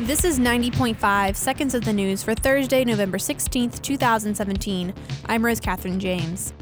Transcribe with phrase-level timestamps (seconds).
[0.00, 4.94] This is 90.5 Seconds of the News for Thursday, November 16th, 2017.
[5.26, 6.54] I'm Rose Catherine James.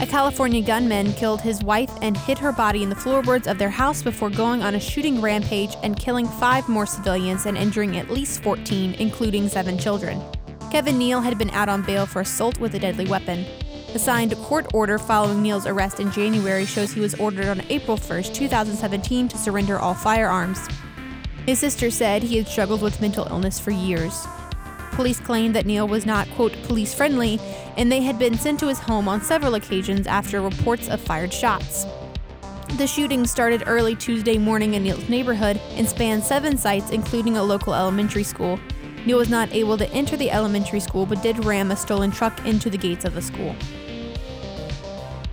[0.00, 3.68] A California gunman killed his wife and hid her body in the floorboards of their
[3.68, 8.08] house before going on a shooting rampage and killing five more civilians and injuring at
[8.08, 10.22] least 14, including seven children.
[10.70, 13.44] Kevin Neal had been out on bail for assault with a deadly weapon.
[13.92, 17.96] The signed court order following Neal's arrest in January shows he was ordered on April
[17.96, 20.68] 1, 2017, to surrender all firearms.
[21.44, 24.28] His sister said he had struggled with mental illness for years.
[24.92, 27.40] Police claimed that Neal was not, quote, police friendly,
[27.76, 31.32] and they had been sent to his home on several occasions after reports of fired
[31.32, 31.84] shots.
[32.76, 37.42] The shooting started early Tuesday morning in Neal's neighborhood and spanned seven sites, including a
[37.42, 38.60] local elementary school.
[39.06, 42.44] Neal was not able to enter the elementary school but did ram a stolen truck
[42.46, 43.54] into the gates of the school.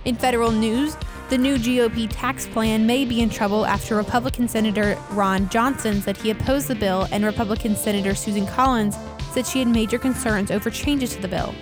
[0.04, 0.96] In federal news,
[1.28, 6.16] the new GOP tax plan may be in trouble after Republican Senator Ron Johnson said
[6.16, 8.96] he opposed the bill, and Republican Senator Susan Collins
[9.32, 11.54] said she had major concerns over changes to the bill.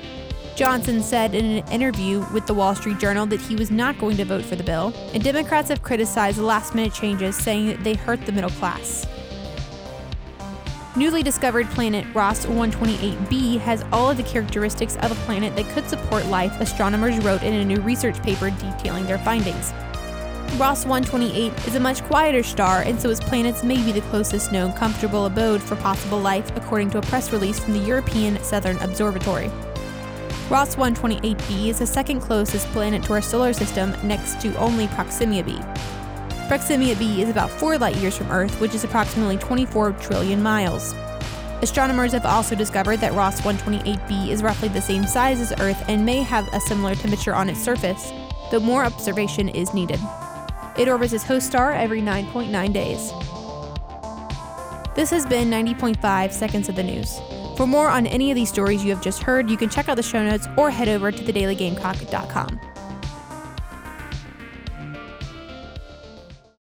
[0.55, 4.17] Johnson said in an interview with the Wall Street Journal that he was not going
[4.19, 7.83] to vote for the bill, and Democrats have criticized the last minute changes, saying that
[7.83, 9.05] they hurt the middle class.
[10.97, 15.87] Newly discovered planet Ross 128b has all of the characteristics of a planet that could
[15.91, 19.75] support life, astronomers wrote in a new research paper detailing their findings.
[20.57, 24.53] Ross 128 is a much quieter star, and so its planets may be the closest
[24.53, 28.79] known comfortable abode for possible life, according to a press release from the European Southern
[28.79, 29.51] Observatory.
[30.49, 35.43] Ross 128b is the second closest planet to our solar system next to only Proxima
[35.43, 35.61] b.
[36.49, 40.95] Proxima b is about 4 light years from Earth, which is approximately 24 trillion miles.
[41.61, 46.07] Astronomers have also discovered that Ross 128b is roughly the same size as Earth and
[46.07, 48.13] may have a similar temperature on its surface,
[48.51, 49.99] though more observation is needed.
[50.79, 53.11] It orbits its host star every 9.9 days.
[54.95, 57.19] This has been 90.5 Seconds of the News.
[57.57, 59.97] For more on any of these stories you have just heard, you can check out
[59.97, 62.61] the show notes or head over to thedailygamecock.com.